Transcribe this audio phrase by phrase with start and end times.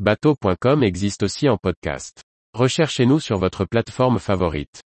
[0.00, 2.24] Bateau.com existe aussi en podcast.
[2.52, 4.82] Recherchez-nous sur votre plateforme favorite.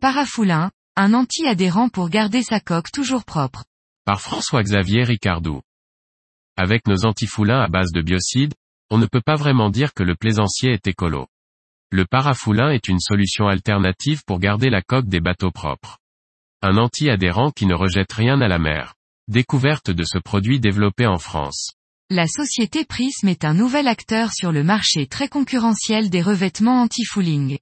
[0.00, 3.64] Parafoulin, un anti-adhérent pour garder sa coque toujours propre.
[4.04, 5.60] Par François-Xavier Ricardou.
[6.56, 8.54] Avec nos antifoulins à base de biocide,
[8.90, 11.28] on ne peut pas vraiment dire que le plaisancier est écolo.
[11.92, 15.98] Le parafoulin est une solution alternative pour garder la coque des bateaux propres.
[16.60, 18.96] Un anti-adhérent qui ne rejette rien à la mer.
[19.28, 21.77] Découverte de ce produit développé en France.
[22.10, 27.58] La société Prism est un nouvel acteur sur le marché très concurrentiel des revêtements anti-fouling.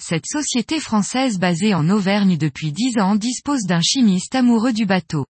[0.00, 5.26] Cette société française basée en Auvergne depuis dix ans dispose d'un chimiste amoureux du bateau.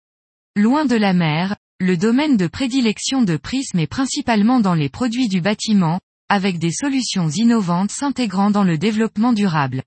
[0.55, 5.29] Loin de la mer, le domaine de prédilection de Prism est principalement dans les produits
[5.29, 9.83] du bâtiment, avec des solutions innovantes s'intégrant dans le développement durable.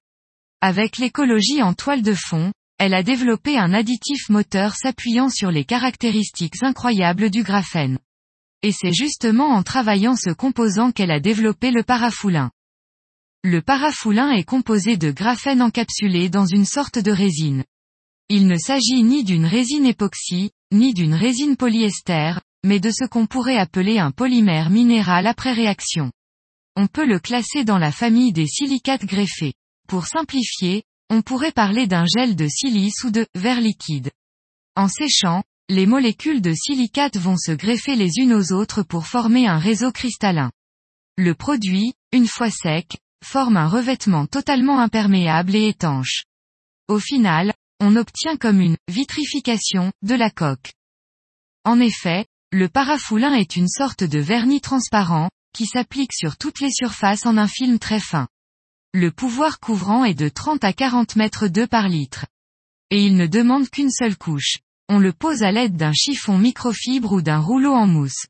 [0.60, 5.64] Avec l'écologie en toile de fond, elle a développé un additif moteur s'appuyant sur les
[5.64, 8.00] caractéristiques incroyables du graphène.
[8.62, 12.52] Et c'est justement en travaillant ce composant qu'elle a développé le parafoulin.
[13.44, 17.64] Le parafoulin est composé de graphène encapsulé dans une sorte de résine.
[18.28, 22.34] Il ne s'agit ni d'une résine époxy, ni d'une résine polyester,
[22.66, 26.12] mais de ce qu'on pourrait appeler un polymère minéral après réaction.
[26.76, 29.54] On peut le classer dans la famille des silicates greffés.
[29.88, 34.12] Pour simplifier, on pourrait parler d'un gel de silice ou de verre liquide.
[34.76, 39.46] En séchant, les molécules de silicate vont se greffer les unes aux autres pour former
[39.46, 40.52] un réseau cristallin.
[41.16, 46.24] Le produit, une fois sec, forme un revêtement totalement imperméable et étanche.
[46.88, 50.74] Au final, on obtient comme une vitrification de la coque.
[51.66, 56.72] En effet, le parafoulin est une sorte de vernis transparent, qui s'applique sur toutes les
[56.72, 58.28] surfaces en un film très fin.
[58.96, 62.26] Le pouvoir couvrant est de 30 à 40 mètres d'eau par litre.
[62.90, 64.58] Et il ne demande qu'une seule couche.
[64.92, 68.26] On le pose à l'aide d'un chiffon microfibre ou d'un rouleau en mousse.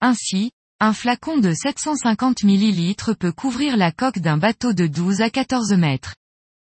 [0.00, 5.30] Ainsi, un flacon de 750 ml peut couvrir la coque d'un bateau de 12 à
[5.30, 6.14] 14 mètres.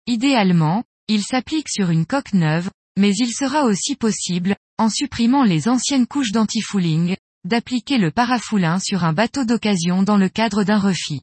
[0.09, 5.69] Idéalement, il s'applique sur une coque neuve, mais il sera aussi possible, en supprimant les
[5.69, 7.15] anciennes couches d'antifouling,
[7.45, 11.23] d'appliquer le parafoulin sur un bateau d'occasion dans le cadre d'un refit.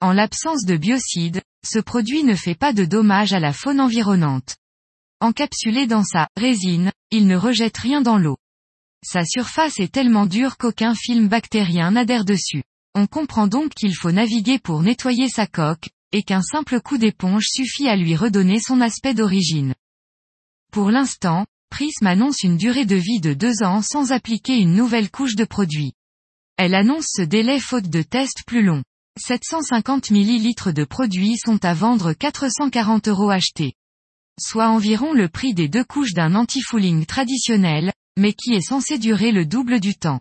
[0.00, 4.54] En l'absence de biocide, ce produit ne fait pas de dommages à la faune environnante.
[5.22, 8.38] Encapsulé dans sa résine, il ne rejette rien dans l'eau.
[9.04, 12.62] Sa surface est tellement dure qu'aucun film bactérien n'adhère dessus.
[12.94, 17.44] On comprend donc qu'il faut naviguer pour nettoyer sa coque, et qu'un simple coup d'éponge
[17.46, 19.74] suffit à lui redonner son aspect d'origine.
[20.72, 25.10] Pour l'instant, Prism annonce une durée de vie de deux ans sans appliquer une nouvelle
[25.10, 25.92] couche de produit.
[26.56, 28.82] Elle annonce ce délai faute de tests plus long.
[29.18, 33.74] 750 ml de produits sont à vendre 440 euros achetés.
[34.42, 39.32] Soit environ le prix des deux couches d'un anti-fouling traditionnel, mais qui est censé durer
[39.32, 40.20] le double du temps.